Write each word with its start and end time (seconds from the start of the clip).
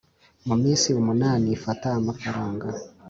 mu 0.47 0.55
minsi 0.63 0.87
umunani 1.01 1.47
Ifata 1.57 1.87
amafaranga 1.99 2.67